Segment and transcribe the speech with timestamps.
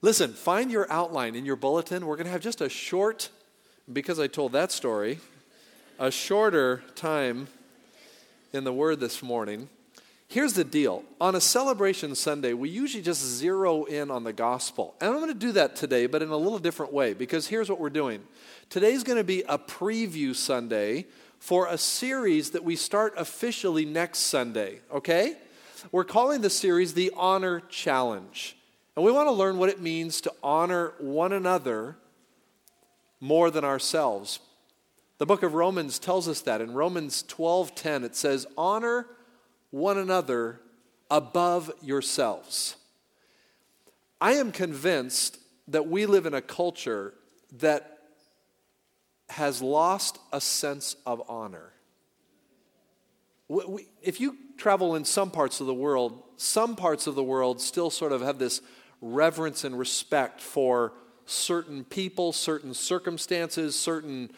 [0.00, 2.06] Listen, find your outline in your bulletin.
[2.06, 3.30] We're going to have just a short,
[3.92, 5.18] because I told that story,
[5.98, 7.48] a shorter time
[8.52, 9.68] in the Word this morning.
[10.28, 11.02] Here's the deal.
[11.20, 14.94] On a celebration Sunday, we usually just zero in on the gospel.
[15.00, 17.68] And I'm going to do that today, but in a little different way, because here's
[17.68, 18.22] what we're doing.
[18.70, 21.06] Today's going to be a preview Sunday
[21.40, 25.36] for a series that we start officially next Sunday, okay?
[25.90, 28.54] We're calling the series the Honor Challenge.
[28.98, 31.96] And we want to learn what it means to honor one another
[33.20, 34.40] more than ourselves.
[35.18, 36.60] The book of Romans tells us that.
[36.60, 39.06] In Romans 12:10 it says, "Honor
[39.70, 40.60] one another
[41.08, 42.74] above yourselves."
[44.20, 47.14] I am convinced that we live in a culture
[47.52, 48.02] that
[49.28, 51.72] has lost a sense of honor.
[54.02, 57.90] If you travel in some parts of the world, some parts of the world still
[57.90, 58.60] sort of have this
[59.00, 60.92] reverence and respect for
[61.26, 64.30] certain people, certain circumstances, certain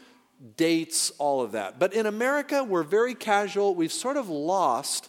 [0.56, 1.78] dates, all of that.
[1.78, 3.74] But in America, we're very casual.
[3.74, 5.08] We've sort of lost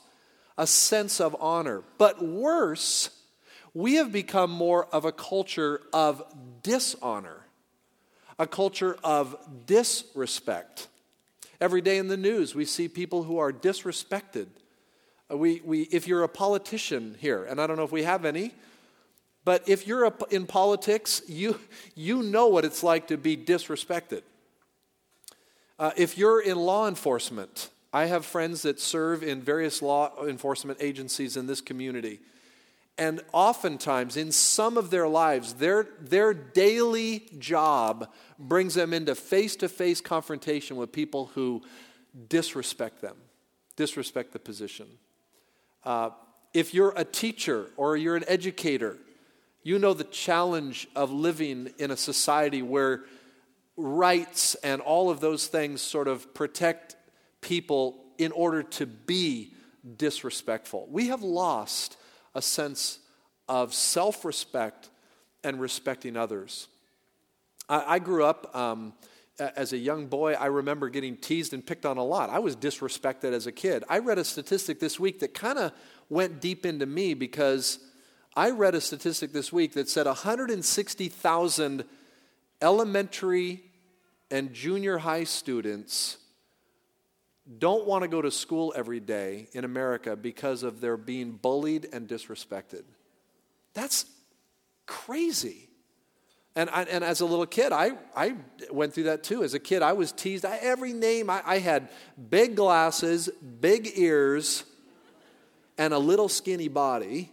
[0.57, 1.83] a sense of honor.
[1.97, 3.09] But worse,
[3.73, 6.23] we have become more of a culture of
[6.61, 7.45] dishonor,
[8.37, 10.87] a culture of disrespect.
[11.59, 14.47] Every day in the news, we see people who are disrespected.
[15.31, 18.25] Uh, we, we, if you're a politician here, and I don't know if we have
[18.25, 18.53] any,
[19.43, 21.59] but if you're in politics, you,
[21.95, 24.21] you know what it's like to be disrespected.
[25.79, 30.77] Uh, if you're in law enforcement, I have friends that serve in various law enforcement
[30.79, 32.19] agencies in this community.
[32.97, 39.55] And oftentimes, in some of their lives, their, their daily job brings them into face
[39.57, 41.63] to face confrontation with people who
[42.29, 43.15] disrespect them,
[43.75, 44.87] disrespect the position.
[45.83, 46.11] Uh,
[46.53, 48.97] if you're a teacher or you're an educator,
[49.63, 53.03] you know the challenge of living in a society where
[53.77, 56.95] rights and all of those things sort of protect
[57.41, 59.53] people in order to be
[59.97, 60.87] disrespectful.
[60.89, 61.97] We have lost
[62.35, 62.99] a sense
[63.47, 64.89] of self respect
[65.43, 66.67] and respecting others.
[67.67, 68.93] I, I grew up um,
[69.39, 70.33] as a young boy.
[70.33, 72.29] I remember getting teased and picked on a lot.
[72.29, 73.83] I was disrespected as a kid.
[73.89, 75.71] I read a statistic this week that kind of
[76.09, 77.79] went deep into me because
[78.35, 81.83] I read a statistic this week that said 160,000
[82.61, 83.63] elementary
[84.29, 86.17] and junior high students
[87.59, 91.89] don't want to go to school every day in America because of their being bullied
[91.91, 92.83] and disrespected.
[93.73, 94.05] That's
[94.85, 95.67] crazy.
[96.55, 98.35] And, I, and as a little kid, I, I
[98.69, 99.43] went through that too.
[99.43, 100.45] As a kid, I was teased.
[100.45, 101.89] I, every name, I, I had
[102.29, 104.63] big glasses, big ears,
[105.77, 107.31] and a little skinny body.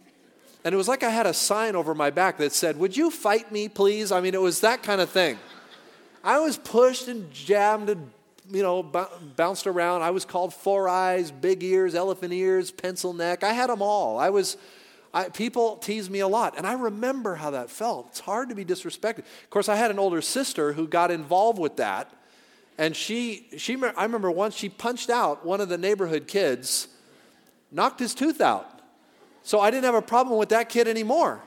[0.63, 3.11] And it was like I had a sign over my back that said, Would you
[3.11, 4.11] fight me, please?
[4.11, 5.37] I mean, it was that kind of thing.
[6.23, 8.11] I was pushed and jammed and,
[8.51, 9.03] you know, b-
[9.37, 10.01] bounced around.
[10.01, 13.43] I was called four eyes, big ears, elephant ears, pencil neck.
[13.43, 14.19] I had them all.
[14.19, 14.57] I was,
[15.13, 16.57] I, people teased me a lot.
[16.57, 18.07] And I remember how that felt.
[18.09, 19.19] It's hard to be disrespected.
[19.19, 22.13] Of course, I had an older sister who got involved with that.
[22.77, 26.89] And she, she, I remember once she punched out one of the neighborhood kids,
[27.71, 28.78] knocked his tooth out.
[29.43, 31.41] So I didn't have a problem with that kid anymore.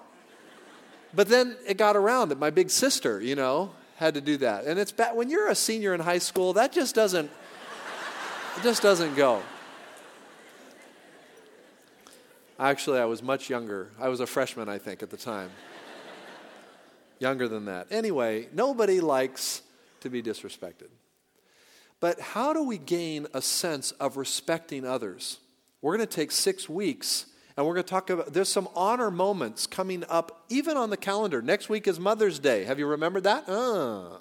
[1.15, 4.65] But then it got around that my big sister, you know, had to do that.
[4.65, 7.31] And it's bad when you're a senior in high school, that just doesn't
[8.57, 9.43] it just doesn't go.
[12.59, 13.91] Actually, I was much younger.
[13.99, 15.51] I was a freshman, I think, at the time.
[17.19, 17.87] younger than that.
[17.91, 19.63] Anyway, nobody likes
[20.01, 20.89] to be disrespected.
[21.99, 25.39] But how do we gain a sense of respecting others?
[25.81, 27.27] We're going to take six weeks
[27.57, 30.97] and we're going to talk about, there's some honor moments coming up even on the
[30.97, 31.43] calendar.
[31.43, 32.65] Next week is Mother's Day.
[32.65, 33.49] Have you remembered that?
[33.49, 34.19] Uh.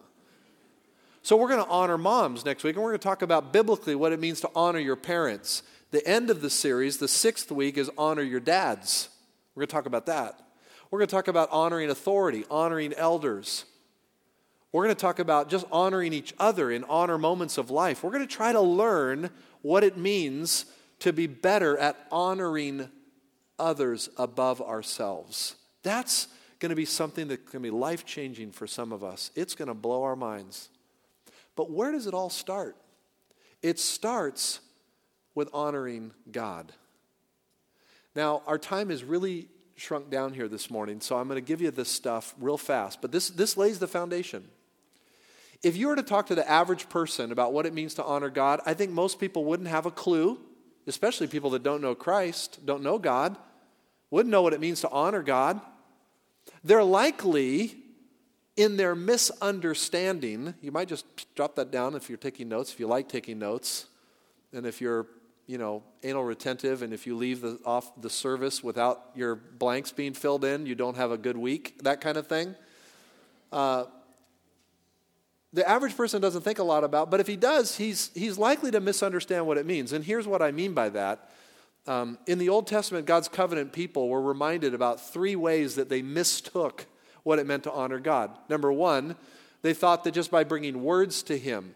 [1.24, 3.96] So we're going to honor moms next week, and we're going to talk about biblically
[3.96, 5.64] what it means to honor your parents.
[5.92, 9.10] The end of the series, the sixth week, is honor your dads.
[9.54, 10.42] We're going to talk about that.
[10.90, 13.66] We're going to talk about honoring authority, honoring elders.
[14.72, 18.04] We're going to talk about just honoring each other in honor moments of life.
[18.04, 19.30] We're going to try to learn
[19.62, 20.66] what it means
[21.00, 22.90] to be better at honoring
[23.62, 25.56] others above ourselves.
[25.84, 26.28] That's
[26.60, 29.32] going to be something going to be life changing for some of us.
[29.36, 30.70] It's going to blow our minds.
[31.56, 32.76] But where does it all start?
[33.62, 34.60] It starts
[35.36, 36.74] with honoring God.
[38.16, 41.62] Now, our time is really shrunk down here this morning, so I'm going to give
[41.62, 43.02] you this stuff real fast.
[43.02, 44.48] But this, this lays the foundation.
[45.64, 48.30] If you were to talk to the average person about what it means to honor
[48.30, 50.40] God, I think most people wouldn't have a clue,
[50.88, 53.38] especially people that don't know Christ, don't know God
[54.12, 55.60] wouldn't know what it means to honor God.
[56.64, 57.78] They're likely
[58.56, 60.54] in their misunderstanding.
[60.62, 61.06] You might just
[61.36, 63.88] drop that down if you're taking notes, if you like taking notes,
[64.54, 65.08] and if you're
[65.48, 69.92] you know, anal retentive, and if you leave the, off the service without your blanks
[69.92, 72.56] being filled in, you don't have a good week, that kind of thing.
[73.52, 73.84] Uh,
[75.52, 78.72] the average person doesn't think a lot about, but if he does, he's, he's likely
[78.72, 79.92] to misunderstand what it means.
[79.92, 81.30] And here's what I mean by that.
[81.88, 86.02] Um, in the Old Testament, God's covenant people were reminded about three ways that they
[86.02, 86.86] mistook
[87.24, 88.32] what it meant to honor God.
[88.50, 89.16] Number one,
[89.62, 91.74] they thought that just by bringing words to Him,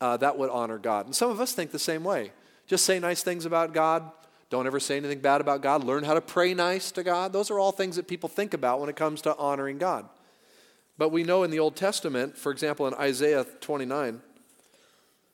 [0.00, 1.06] uh, that would honor God.
[1.06, 2.32] And some of us think the same way.
[2.66, 4.10] Just say nice things about God.
[4.50, 5.82] Don't ever say anything bad about God.
[5.84, 7.32] Learn how to pray nice to God.
[7.32, 10.08] Those are all things that people think about when it comes to honoring God.
[10.98, 14.20] But we know in the Old Testament, for example, in Isaiah 29,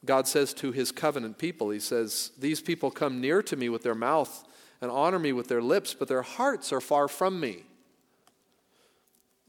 [0.08, 3.82] God says to his covenant people, He says, These people come near to me with
[3.82, 4.42] their mouth
[4.80, 7.64] and honor me with their lips, but their hearts are far from me.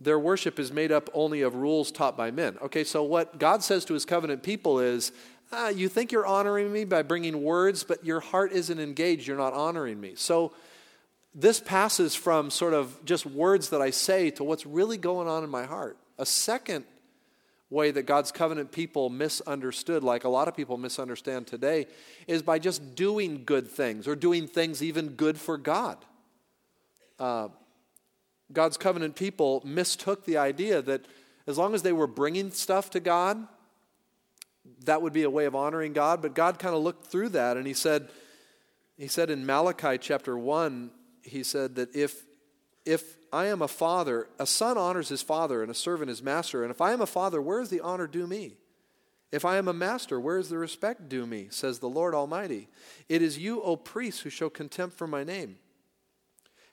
[0.02, 2.58] Their worship is made up only of rules taught by men.
[2.62, 5.14] Okay, so what God says to his covenant people is,
[5.54, 9.28] ah, You think you're honoring me by bringing words, but your heart isn't engaged.
[9.28, 10.16] You're not honoring me.
[10.16, 10.52] So
[11.34, 15.46] this passes from sort of just words that I say to what's really going on
[15.46, 15.98] in my heart.
[16.18, 16.84] A second
[17.70, 21.88] way that God's covenant people misunderstood, like a lot of people misunderstand today,
[22.28, 25.98] is by just doing good things or doing things even good for God.
[27.20, 27.50] Uh,
[28.52, 31.06] God's covenant people mistook the idea that
[31.46, 33.48] as long as they were bringing stuff to God,
[34.86, 36.22] that would be a way of honoring God.
[36.22, 38.10] But God kind of looked through that and He said,
[38.98, 40.90] He said in Malachi chapter 1,
[41.22, 42.24] He said that if,
[42.86, 46.64] if I am a father, a son honors his father and a servant his master.
[46.64, 48.54] And if I am a father, where is the honor due me?
[49.32, 51.48] If I am a master, where is the respect due me?
[51.52, 52.68] Says the Lord Almighty.
[53.08, 55.58] It is you, O priests, who show contempt for my name.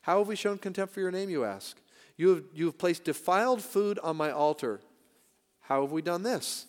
[0.02, 1.76] How have we shown contempt for your name, you ask?
[2.16, 4.80] You have, you have placed defiled food on my altar.
[5.60, 6.66] How have we done this?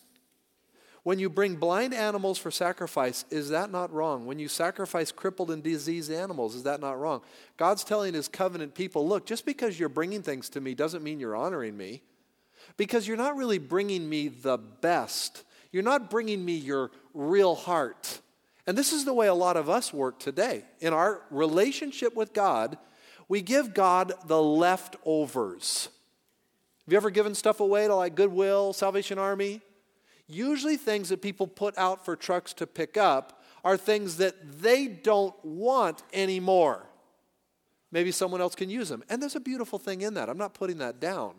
[1.08, 4.26] When you bring blind animals for sacrifice, is that not wrong?
[4.26, 7.22] When you sacrifice crippled and diseased animals, is that not wrong?
[7.56, 11.18] God's telling his covenant people look, just because you're bringing things to me doesn't mean
[11.18, 12.02] you're honoring me.
[12.76, 15.44] Because you're not really bringing me the best.
[15.72, 18.20] You're not bringing me your real heart.
[18.66, 20.62] And this is the way a lot of us work today.
[20.80, 22.76] In our relationship with God,
[23.28, 25.88] we give God the leftovers.
[26.84, 29.62] Have you ever given stuff away to like Goodwill, Salvation Army?
[30.28, 34.86] Usually, things that people put out for trucks to pick up are things that they
[34.86, 36.86] don't want anymore.
[37.90, 39.02] Maybe someone else can use them.
[39.08, 40.28] And there's a beautiful thing in that.
[40.28, 41.34] I'm not putting that down.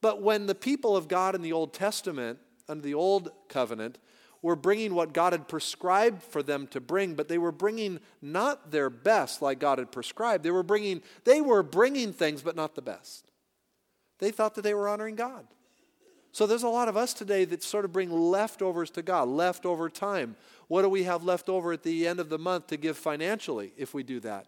[0.00, 3.98] But when the people of God in the Old Testament, under the Old Covenant,
[4.42, 8.72] were bringing what God had prescribed for them to bring, but they were bringing not
[8.72, 10.42] their best like God had prescribed.
[10.42, 13.30] They were bringing they were bringing things but not the best.
[14.18, 15.46] They thought that they were honoring God.
[16.32, 19.90] So there's a lot of us today that sort of bring leftovers to God, leftover
[19.90, 20.34] time.
[20.68, 23.72] What do we have left over at the end of the month to give financially
[23.76, 24.46] if we do that?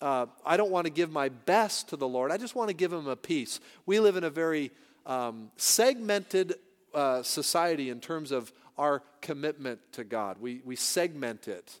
[0.00, 2.32] Uh, I don't want to give my best to the Lord.
[2.32, 3.60] I just want to give Him a piece.
[3.84, 4.70] We live in a very
[5.04, 6.54] um, segmented
[6.94, 10.38] uh, society in terms of our commitment to God.
[10.40, 11.80] We, we segment it.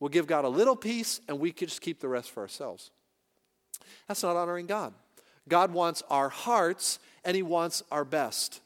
[0.00, 2.90] We'll give God a little piece and we can just keep the rest for ourselves.
[4.06, 4.94] That's not honoring God.
[5.46, 8.62] God wants our hearts and He wants our best.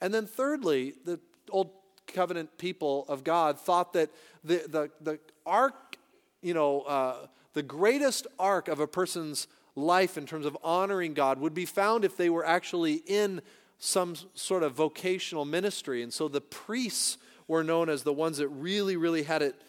[0.00, 1.70] And then, thirdly, the Old
[2.06, 4.10] Covenant people of God thought that
[4.42, 5.96] the, the, the ark,
[6.42, 11.38] you know, uh, the greatest ark of a person's life in terms of honoring God
[11.40, 13.42] would be found if they were actually in
[13.78, 16.02] some sort of vocational ministry.
[16.02, 19.60] And so the priests were known as the ones that really, really had it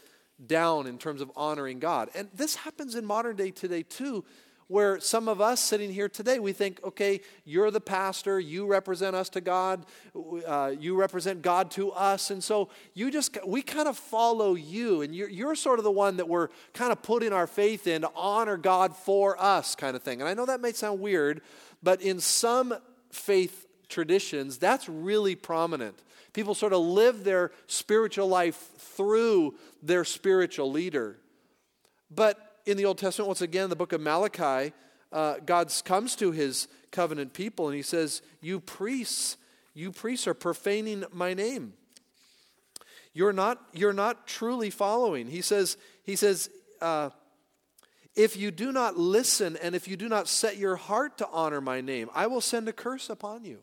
[0.46, 2.10] down in terms of honoring God.
[2.16, 4.26] And this happens in modern day today too
[4.72, 9.14] where some of us sitting here today, we think, okay, you're the pastor, you represent
[9.18, 9.86] us to God,
[10.48, 15.02] uh, you represent God to us, and so you just, we kind of follow you,
[15.02, 18.04] and you're, you're sort of the one that we're kind of putting our faith in
[18.04, 20.22] to honor God for us, kind of thing.
[20.22, 21.42] And I know that may sound weird,
[21.84, 22.74] but in some
[23.12, 26.02] faith traditions, that's really prominent.
[26.32, 31.18] People sort of live their spiritual life through their spiritual leader.
[32.10, 34.74] But in the Old Testament, once again, the book of Malachi,
[35.12, 39.38] uh, God comes to his covenant people and he says, You priests,
[39.74, 41.74] you priests are profaning my name.
[43.14, 45.28] You're not, you're not truly following.
[45.28, 46.50] He says, he says
[46.82, 47.10] uh,
[48.16, 51.62] if you do not listen and if you do not set your heart to honor
[51.62, 53.60] my name, I will send a curse upon you.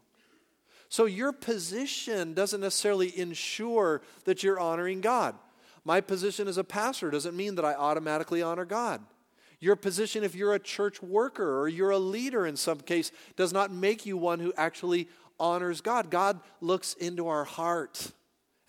[0.90, 5.34] So your position doesn't necessarily ensure that you're honoring God.
[5.84, 9.02] My position as a pastor doesn't mean that I automatically honor God.
[9.60, 13.52] Your position, if you're a church worker or you're a leader in some case, does
[13.52, 15.08] not make you one who actually
[15.40, 16.10] honors God.
[16.10, 18.12] God looks into our heart.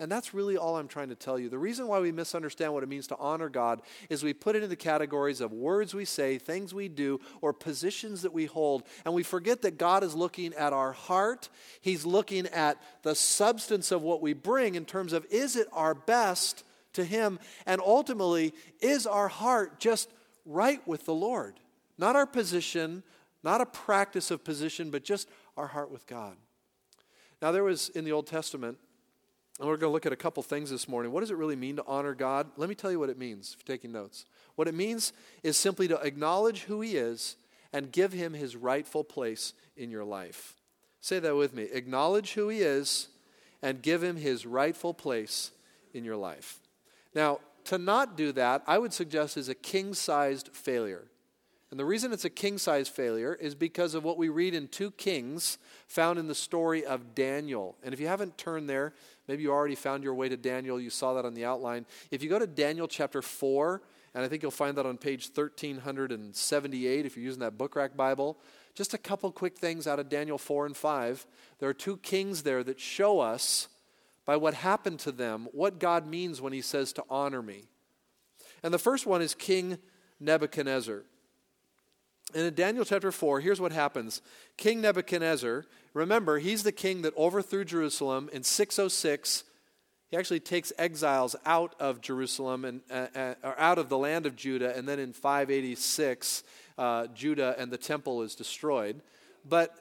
[0.01, 1.49] And that's really all I'm trying to tell you.
[1.49, 4.63] The reason why we misunderstand what it means to honor God is we put it
[4.63, 8.83] into categories of words we say, things we do, or positions that we hold.
[9.03, 11.49] And we forget that God is looking at our heart.
[11.81, 15.93] He's looking at the substance of what we bring in terms of is it our
[15.93, 16.63] best
[16.93, 17.39] to Him?
[17.65, 20.09] And ultimately, is our heart just
[20.45, 21.59] right with the Lord?
[21.97, 23.03] Not our position,
[23.43, 26.35] not a practice of position, but just our heart with God.
[27.41, 28.77] Now, there was in the Old Testament
[29.59, 31.11] and we're going to look at a couple things this morning.
[31.11, 32.49] What does it really mean to honor God?
[32.55, 34.25] Let me tell you what it means if you're taking notes.
[34.55, 35.11] What it means
[35.43, 37.35] is simply to acknowledge who He is
[37.73, 40.55] and give Him His rightful place in your life.
[41.01, 41.63] Say that with me.
[41.73, 43.09] Acknowledge who He is
[43.61, 45.51] and give Him His rightful place
[45.93, 46.59] in your life.
[47.13, 51.05] Now, to not do that, I would suggest is a king sized failure.
[51.71, 54.67] And the reason it's a king sized failure is because of what we read in
[54.67, 57.75] 2 Kings found in the story of Daniel.
[57.83, 58.93] And if you haven't turned there,
[59.27, 61.85] maybe you already found your way to Daniel, you saw that on the outline.
[62.09, 63.83] If you go to Daniel chapter 4,
[64.15, 67.95] and I think you'll find that on page 1378 if you're using that book rack
[67.95, 68.39] Bible,
[68.73, 71.27] just a couple quick things out of Daniel 4 and 5.
[71.59, 73.67] There are two kings there that show us
[74.29, 77.63] by what happened to them what God means when he says to honor me.
[78.61, 79.79] And the first one is King
[80.19, 81.01] Nebuchadnezzar.
[82.35, 84.21] And in Daniel chapter 4, here's what happens
[84.55, 89.45] King Nebuchadnezzar, remember, he's the king that overthrew Jerusalem in 606.
[90.09, 94.27] He actually takes exiles out of Jerusalem and uh, uh, or out of the land
[94.27, 96.43] of Judah, and then in 586,
[96.77, 99.01] uh, Judah and the temple is destroyed.
[99.43, 99.75] But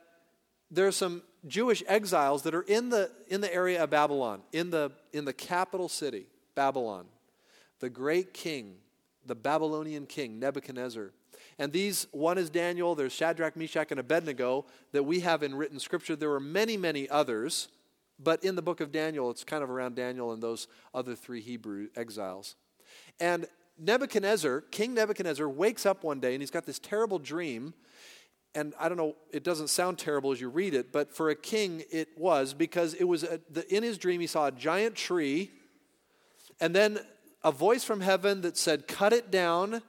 [0.70, 4.70] there are some Jewish exiles that are in the, in the area of Babylon, in
[4.70, 7.06] the, in the capital city, Babylon.
[7.80, 8.76] The great king,
[9.24, 11.12] the Babylonian king, Nebuchadnezzar,
[11.58, 15.80] and these, one is Daniel, there's Shadrach, Meshach, and Abednego that we have in written
[15.80, 16.14] scripture.
[16.14, 17.68] There were many, many others,
[18.18, 21.40] but in the book of Daniel, it's kind of around Daniel and those other three
[21.40, 22.54] Hebrew exiles.
[23.18, 27.74] And Nebuchadnezzar, King Nebuchadnezzar, wakes up one day and he's got this terrible dream.
[28.58, 31.36] And I don't know, it doesn't sound terrible as you read it, but for a
[31.36, 34.96] king it was because it was a, the, in his dream he saw a giant
[34.96, 35.52] tree
[36.60, 36.98] and then
[37.44, 39.80] a voice from heaven that said, Cut it down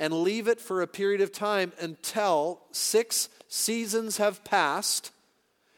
[0.00, 5.12] and leave it for a period of time until six seasons have passed,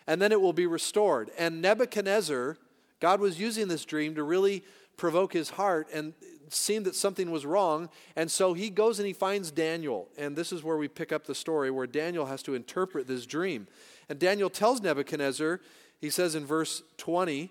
[0.07, 1.31] and then it will be restored.
[1.37, 2.57] And Nebuchadnezzar,
[3.01, 4.65] God was using this dream to really
[4.97, 6.13] provoke his heart and
[6.49, 7.89] seemed that something was wrong.
[8.17, 10.09] And so he goes and he finds Daniel.
[10.17, 13.27] And this is where we pick up the story where Daniel has to interpret this
[13.27, 13.67] dream.
[14.09, 15.61] And Daniel tells Nebuchadnezzar,
[16.01, 17.51] he says in verse 20,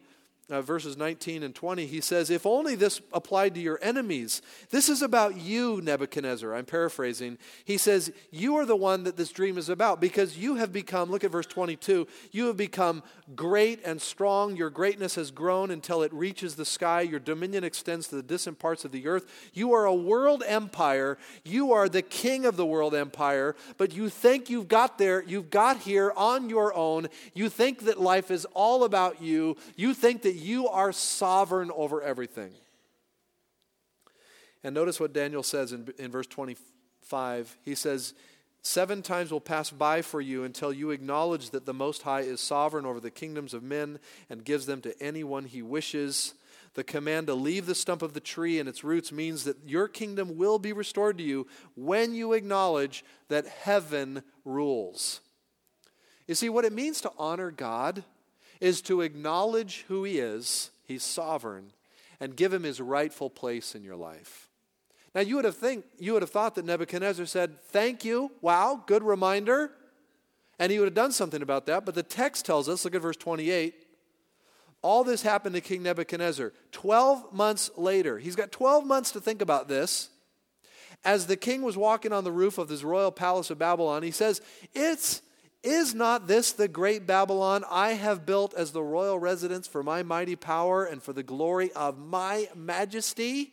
[0.50, 4.42] uh, verses 19 and 20, he says, If only this applied to your enemies.
[4.70, 6.56] This is about you, Nebuchadnezzar.
[6.56, 7.38] I'm paraphrasing.
[7.66, 11.12] He says, You are the one that this dream is about because you have become,
[11.12, 13.04] look at verse 22, you have become
[13.36, 14.56] great and strong.
[14.56, 17.02] Your greatness has grown until it reaches the sky.
[17.02, 19.26] Your dominion extends to the distant parts of the earth.
[19.54, 21.18] You are a world empire.
[21.44, 25.50] You are the king of the world empire, but you think you've got there, you've
[25.50, 27.08] got here on your own.
[27.34, 29.58] You think that life is all about you.
[29.76, 32.52] You think that you are sovereign over everything.
[34.64, 37.58] And notice what Daniel says in, in verse 25.
[37.64, 38.14] He says,
[38.62, 42.42] Seven times will pass by for you until you acknowledge that the Most High is
[42.42, 46.34] sovereign over the kingdoms of men and gives them to anyone he wishes.
[46.74, 49.88] The command to leave the stump of the tree and its roots means that your
[49.88, 55.22] kingdom will be restored to you when you acknowledge that heaven rules.
[56.28, 58.04] You see, what it means to honor God
[58.60, 61.72] is to acknowledge who He is, He's sovereign,
[62.20, 64.50] and give Him His rightful place in your life.
[65.16, 68.84] Now, you would have, think, you would have thought that Nebuchadnezzar said, Thank you, wow,
[68.86, 69.72] good reminder.
[70.60, 71.86] And he would have done something about that.
[71.86, 73.76] But the text tells us, look at verse 28.
[74.82, 76.54] All this happened to King Nebuchadnezzar.
[76.72, 80.10] 12 months later, he's got 12 months to think about this.
[81.06, 84.12] As the king was walking on the roof of his royal palace of Babylon, he
[84.12, 84.42] says,
[84.74, 85.22] It's
[85.68, 90.02] is not this the great Babylon I have built as the royal residence for my
[90.02, 93.52] mighty power and for the glory of my majesty?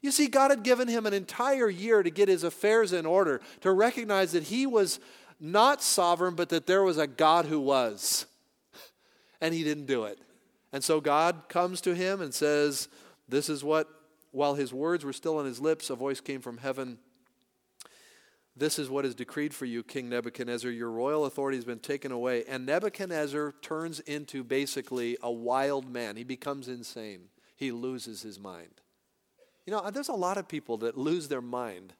[0.00, 3.40] You see, God had given him an entire year to get his affairs in order,
[3.60, 5.00] to recognize that he was
[5.38, 8.26] not sovereign, but that there was a God who was.
[9.40, 10.18] And he didn't do it.
[10.72, 12.88] And so God comes to him and says,
[13.28, 13.88] This is what,
[14.32, 16.98] while his words were still on his lips, a voice came from heaven
[18.58, 20.70] this is what is decreed for you, King Nebuchadnezzar.
[20.70, 22.44] Your royal authority has been taken away.
[22.48, 26.16] And Nebuchadnezzar turns into basically a wild man.
[26.16, 27.28] He becomes insane.
[27.56, 28.80] He loses his mind.
[29.66, 31.92] You know, there's a lot of people that lose their mind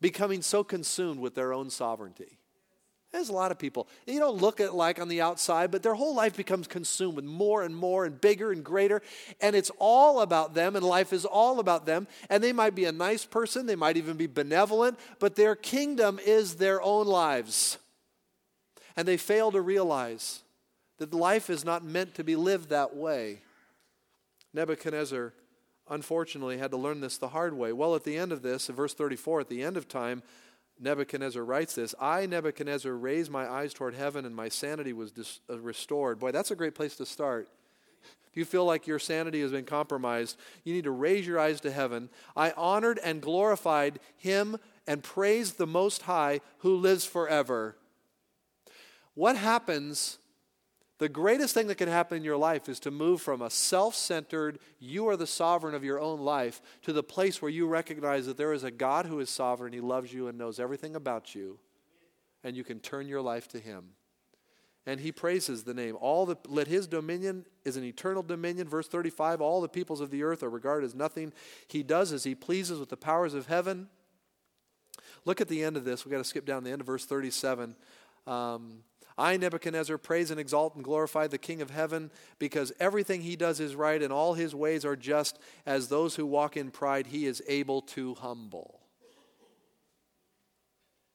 [0.00, 2.38] becoming so consumed with their own sovereignty.
[3.14, 3.86] There's a lot of people.
[4.08, 7.24] You don't look at like on the outside, but their whole life becomes consumed with
[7.24, 9.02] more and more and bigger and greater.
[9.40, 12.08] And it's all about them, and life is all about them.
[12.28, 16.18] And they might be a nice person, they might even be benevolent, but their kingdom
[16.26, 17.78] is their own lives.
[18.96, 20.42] And they fail to realize
[20.98, 23.42] that life is not meant to be lived that way.
[24.52, 25.32] Nebuchadnezzar,
[25.88, 27.72] unfortunately, had to learn this the hard way.
[27.72, 30.24] Well, at the end of this, in verse 34, at the end of time,
[30.80, 35.40] Nebuchadnezzar writes this I, Nebuchadnezzar, raised my eyes toward heaven and my sanity was dis-
[35.48, 36.18] uh, restored.
[36.18, 37.48] Boy, that's a great place to start.
[38.30, 41.60] If you feel like your sanity has been compromised, you need to raise your eyes
[41.60, 42.08] to heaven.
[42.36, 44.56] I honored and glorified him
[44.88, 47.76] and praised the Most High who lives forever.
[49.14, 50.18] What happens
[50.98, 53.96] the greatest thing that can happen in your life is to move from a self
[53.96, 58.26] centered, you are the sovereign of your own life, to the place where you recognize
[58.26, 61.34] that there is a God who is sovereign, He loves you and knows everything about
[61.34, 61.58] you,
[62.44, 63.90] and you can turn your life to Him.
[64.86, 65.96] And He praises the name.
[66.00, 68.68] All the, let His dominion is an eternal dominion.
[68.68, 71.32] Verse 35 All the peoples of the earth are regarded as nothing.
[71.66, 73.88] He does as He pleases with the powers of heaven.
[75.24, 76.04] Look at the end of this.
[76.04, 77.74] We've got to skip down the end of verse 37.
[78.26, 78.84] Um,
[79.16, 83.60] I, Nebuchadnezzar, praise and exalt and glorify the King of heaven because everything he does
[83.60, 85.38] is right and all his ways are just.
[85.64, 88.80] As those who walk in pride, he is able to humble.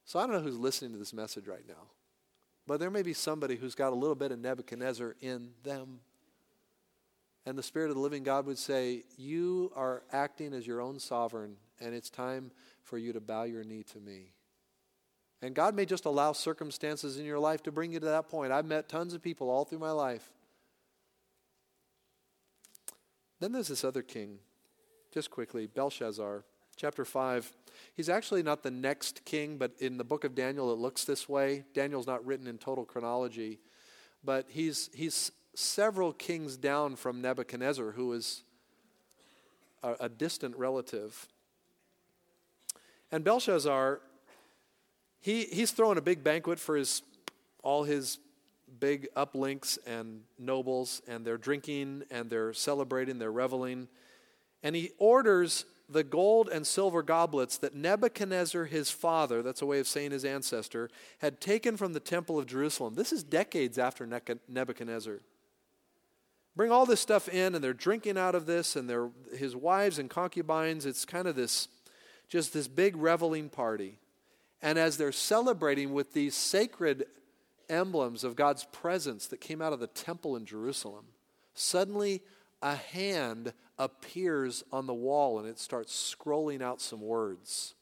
[0.05, 1.87] So I don't know who's listening to this message right now,
[2.65, 5.99] but there may be somebody who's got a little bit of Nebuchadnezzar in them.
[7.45, 10.99] And the Spirit of the living God would say, You are acting as your own
[10.99, 12.51] sovereign, and it's time
[12.83, 14.33] for you to bow your knee to me.
[15.41, 18.51] And God may just allow circumstances in your life to bring you to that point.
[18.51, 20.31] I've met tons of people all through my life.
[23.39, 24.39] Then there's this other king,
[25.13, 26.43] just quickly, Belshazzar,
[26.75, 27.53] chapter 5.
[27.93, 31.29] He's actually not the next king, but in the book of Daniel it looks this
[31.29, 31.63] way.
[31.73, 33.59] Daniel's not written in total chronology,
[34.25, 38.43] but he's, he's several kings down from Nebuchadnezzar, who is
[39.83, 41.27] a, a distant relative.
[43.09, 44.01] And Belshazzar
[45.21, 47.01] he, he's throwing a big banquet for his,
[47.63, 48.19] all his
[48.79, 53.87] big uplinks and nobles, and they're drinking and they're celebrating, they're reveling.
[54.63, 59.79] And he orders the gold and silver goblets that Nebuchadnezzar, his father, that's a way
[59.79, 62.93] of saying his ancestor, had taken from the temple of Jerusalem.
[62.93, 64.07] This is decades after
[64.47, 65.19] Nebuchadnezzar.
[66.55, 69.97] Bring all this stuff in, and they're drinking out of this, and they're, his wives
[69.97, 70.85] and concubines.
[70.85, 71.69] It's kind of this,
[72.27, 73.97] just this big reveling party.
[74.61, 77.05] And as they're celebrating with these sacred
[77.69, 81.05] emblems of God's presence that came out of the temple in Jerusalem,
[81.53, 82.21] suddenly
[82.61, 87.75] a hand appears on the wall and it starts scrolling out some words.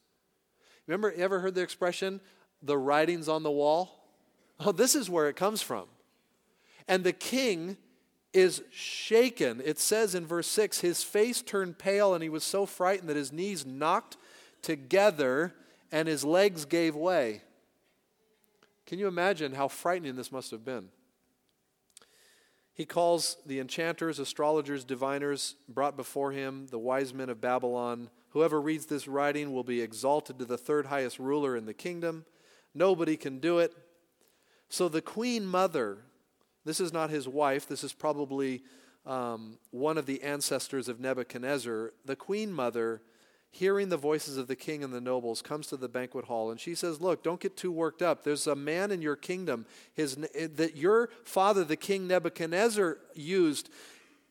[0.86, 2.20] Remember, ever heard the expression,
[2.62, 4.04] the writings on the wall?
[4.60, 5.86] Oh, this is where it comes from.
[6.86, 7.76] And the king
[8.32, 9.60] is shaken.
[9.64, 13.16] It says in verse 6 his face turned pale and he was so frightened that
[13.16, 14.16] his knees knocked
[14.62, 15.54] together
[15.90, 17.42] and his legs gave way.
[18.86, 20.88] Can you imagine how frightening this must have been?
[22.72, 28.08] He calls the enchanters, astrologers, diviners brought before him, the wise men of Babylon.
[28.30, 32.24] Whoever reads this writing will be exalted to the third highest ruler in the kingdom.
[32.74, 33.74] Nobody can do it.
[34.68, 35.98] So the queen mother,
[36.64, 38.62] this is not his wife, this is probably
[39.04, 41.92] um, one of the ancestors of Nebuchadnezzar.
[42.04, 43.02] The queen mother
[43.50, 46.60] hearing the voices of the king and the nobles, comes to the banquet hall and
[46.60, 48.22] she says, Look, don't get too worked up.
[48.24, 53.70] There's a man in your kingdom his, eh, that your father, the king Nebuchadnezzar, used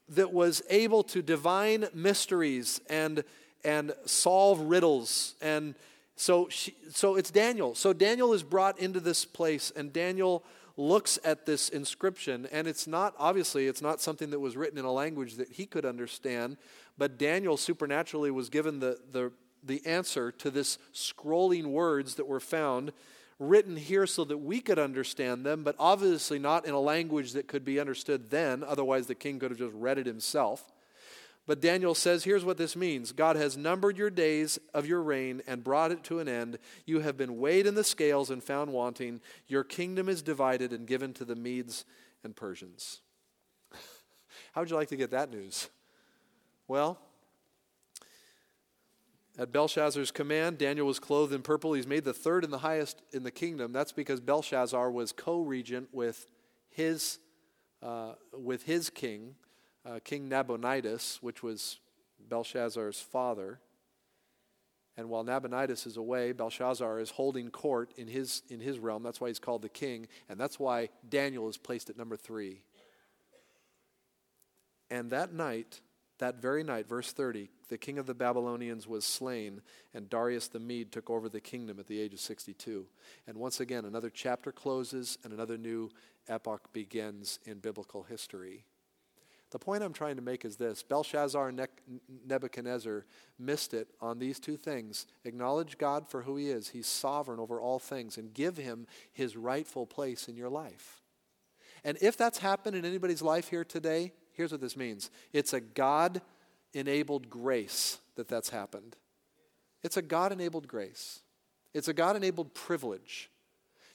[0.10, 3.24] that was able to divine mysteries and,
[3.64, 5.36] and solve riddles.
[5.42, 5.76] And
[6.16, 7.76] so, she, so it's Daniel.
[7.76, 10.44] So Daniel is brought into this place, and Daniel
[10.78, 14.86] looks at this inscription, and it's not, obviously, it's not something that was written in
[14.86, 16.56] a language that he could understand,
[16.98, 19.32] but Daniel supernaturally was given the, the,
[19.64, 22.92] the answer to this scrolling words that were found
[23.40, 27.48] written here so that we could understand them, but obviously not in a language that
[27.48, 30.72] could be understood then, otherwise, the king could have just read it himself.
[31.46, 35.42] But Daniel says, here's what this means God has numbered your days of your reign
[35.48, 36.60] and brought it to an end.
[36.86, 39.22] You have been weighed in the scales and found wanting.
[39.48, 41.86] Your kingdom is divided and given to the Medes
[42.24, 43.02] and Persians.
[44.52, 45.70] How would you like to get that news?
[46.68, 47.00] Well,
[49.40, 51.74] at Belshazzar's command, Daniel was clothed in purple.
[51.74, 53.72] He's made the third and the highest in the kingdom.
[53.72, 56.26] That's because Belshazzar was co-regent with
[56.70, 57.20] his,
[57.82, 59.36] uh, with his king,
[59.86, 61.80] uh, King Nabonidus, which was
[62.28, 63.60] Belshazzar's father.
[64.98, 69.04] And while Nabonidus is away, Belshazzar is holding court in his, in his realm.
[69.04, 70.08] That's why he's called the king.
[70.28, 72.64] And that's why Daniel is placed at number three.
[74.90, 75.82] And that night,
[76.20, 79.62] that very night, verse 30, the king of the Babylonians was slain,
[79.94, 82.88] and Darius the Mede took over the kingdom at the age of 62.
[83.28, 85.92] And once again, another chapter closes and another new
[86.28, 88.66] epoch begins in biblical history.
[89.50, 91.68] The point I'm trying to make is this Belshazzar and
[92.26, 93.06] Nebuchadnezzar
[93.40, 95.08] missed it on these two things.
[95.24, 99.38] Acknowledge God for who He is, He's sovereign over all things, and give Him His
[99.38, 101.02] rightful place in your life.
[101.86, 105.60] And if that's happened in anybody's life here today, here's what this means it's a
[105.60, 106.22] God
[106.74, 108.96] enabled grace that that's happened.
[109.84, 111.20] It's a God enabled grace,
[111.74, 113.30] it's a God enabled privilege.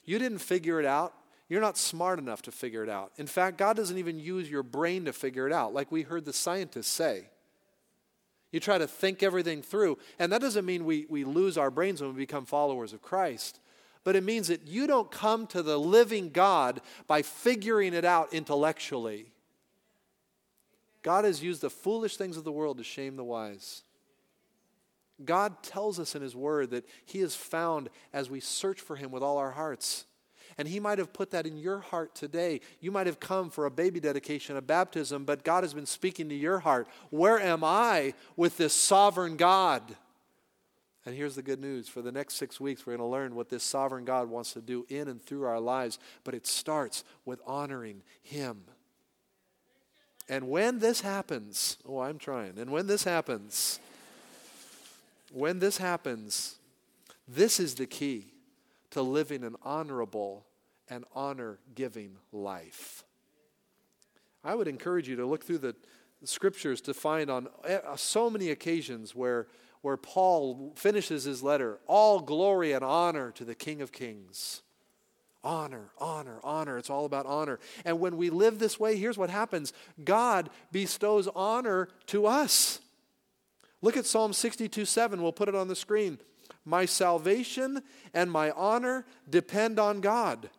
[0.05, 1.13] You didn't figure it out.
[1.47, 3.11] You're not smart enough to figure it out.
[3.17, 6.25] In fact, God doesn't even use your brain to figure it out, like we heard
[6.25, 7.29] the scientists say.
[8.51, 12.01] You try to think everything through, and that doesn't mean we, we lose our brains
[12.01, 13.59] when we become followers of Christ,
[14.03, 18.33] but it means that you don't come to the living God by figuring it out
[18.33, 19.32] intellectually.
[21.03, 23.83] God has used the foolish things of the world to shame the wise.
[25.23, 29.11] God tells us in His Word that He is found as we search for Him
[29.11, 30.05] with all our hearts.
[30.57, 32.61] And He might have put that in your heart today.
[32.79, 36.29] You might have come for a baby dedication, a baptism, but God has been speaking
[36.29, 36.87] to your heart.
[37.09, 39.95] Where am I with this sovereign God?
[41.05, 41.89] And here's the good news.
[41.89, 44.61] For the next six weeks, we're going to learn what this sovereign God wants to
[44.61, 45.99] do in and through our lives.
[46.23, 48.63] But it starts with honoring Him.
[50.29, 52.57] And when this happens, oh, I'm trying.
[52.57, 53.79] And when this happens,
[55.31, 56.55] when this happens,
[57.27, 58.33] this is the key
[58.91, 60.45] to living an honorable
[60.89, 63.03] and honor giving life.
[64.43, 65.75] I would encourage you to look through the
[66.23, 69.47] scriptures to find on eh, so many occasions where,
[69.81, 74.61] where Paul finishes his letter all glory and honor to the King of Kings.
[75.43, 76.77] Honor, honor, honor.
[76.77, 77.59] It's all about honor.
[77.83, 82.79] And when we live this way, here's what happens God bestows honor to us.
[83.81, 85.21] Look at Psalm 62 7.
[85.21, 86.17] We'll put it on the screen.
[86.65, 87.81] My salvation
[88.13, 90.49] and my honor depend on God.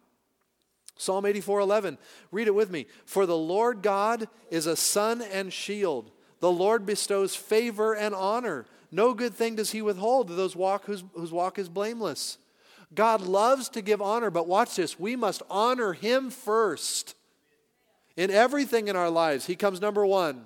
[0.96, 1.98] Psalm 84 11.
[2.30, 2.86] Read it with me.
[3.06, 6.10] For the Lord God is a sun and shield.
[6.40, 8.66] The Lord bestows favor and honor.
[8.92, 12.36] No good thing does he withhold to those walk whose, whose walk is blameless.
[12.92, 14.98] God loves to give honor, but watch this.
[14.98, 17.14] We must honor him first.
[18.16, 20.44] In everything in our lives, he comes number one.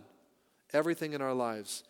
[0.72, 1.85] Everything in our lives.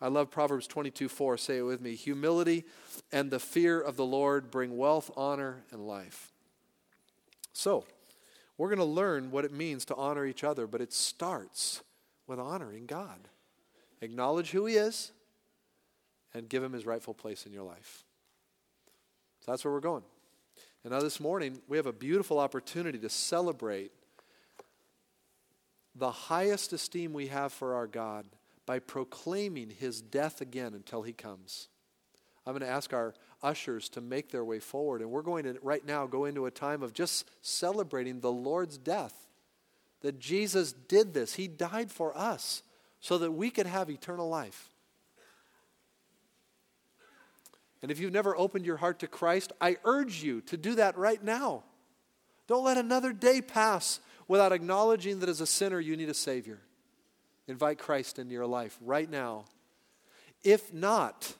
[0.00, 1.36] I love Proverbs 22 4.
[1.36, 1.94] Say it with me.
[1.94, 2.64] Humility
[3.12, 6.32] and the fear of the Lord bring wealth, honor, and life.
[7.52, 7.84] So,
[8.58, 11.82] we're going to learn what it means to honor each other, but it starts
[12.26, 13.28] with honoring God.
[14.00, 15.12] Acknowledge who He is
[16.34, 18.04] and give Him His rightful place in your life.
[19.44, 20.04] So that's where we're going.
[20.84, 23.90] And now, this morning, we have a beautiful opportunity to celebrate
[25.96, 28.26] the highest esteem we have for our God
[28.66, 31.68] by proclaiming his death again until he comes.
[32.46, 35.58] I'm going to ask our ushers to make their way forward, and we're going to
[35.62, 39.26] right now go into a time of just celebrating the Lord's death.
[40.02, 42.62] That Jesus did this, He died for us
[43.00, 44.71] so that we could have eternal life.
[47.82, 50.96] And if you've never opened your heart to Christ, I urge you to do that
[50.96, 51.64] right now.
[52.46, 56.60] Don't let another day pass without acknowledging that as a sinner you need a Savior.
[57.48, 59.44] Invite Christ into your life right now.
[60.44, 61.34] If not,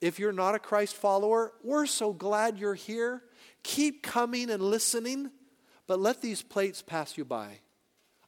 [0.00, 3.22] if you're not a Christ follower, we're so glad you're here.
[3.64, 5.30] Keep coming and listening,
[5.86, 7.58] but let these plates pass you by.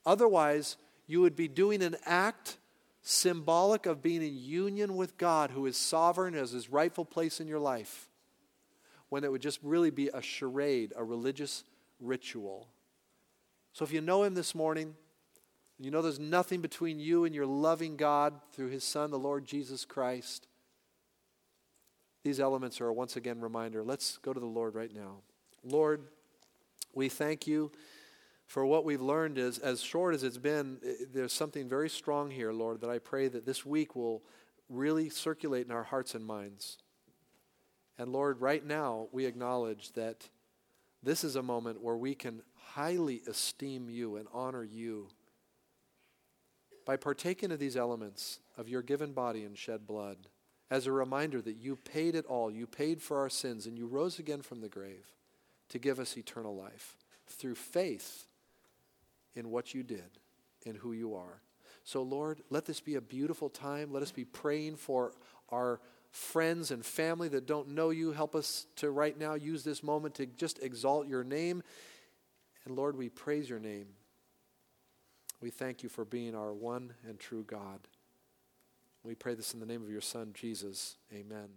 [0.04, 2.56] Otherwise, you would be doing an act
[3.02, 7.48] symbolic of being in union with God, who is sovereign as his rightful place in
[7.48, 8.08] your life,
[9.08, 11.64] when it would just really be a charade, a religious
[11.98, 12.68] ritual.
[13.72, 14.94] So if you know him this morning,
[15.78, 19.46] you know there's nothing between you and your loving God through his Son, the Lord
[19.46, 20.46] Jesus Christ.
[22.22, 23.82] These elements are once again reminder.
[23.82, 25.20] Let's go to the Lord right now.
[25.64, 26.02] Lord,
[26.92, 27.72] we thank you
[28.50, 30.78] for what we've learned is as short as it's been
[31.14, 34.24] there's something very strong here lord that i pray that this week will
[34.68, 36.76] really circulate in our hearts and minds
[37.96, 40.28] and lord right now we acknowledge that
[41.00, 45.06] this is a moment where we can highly esteem you and honor you
[46.84, 50.16] by partaking of these elements of your given body and shed blood
[50.72, 52.50] as a reminder that you paid it all.
[52.50, 55.06] You paid for our sins and you rose again from the grave
[55.68, 58.26] to give us eternal life through faith
[59.34, 60.18] in what you did
[60.66, 61.42] and who you are.
[61.84, 63.92] So, Lord, let this be a beautiful time.
[63.92, 65.12] Let us be praying for
[65.50, 68.12] our friends and family that don't know you.
[68.12, 71.62] Help us to right now use this moment to just exalt your name.
[72.64, 73.86] And Lord, we praise your name.
[75.40, 77.80] We thank you for being our one and true God.
[79.02, 80.96] We pray this in the name of your Son, Jesus.
[81.12, 81.48] Amen.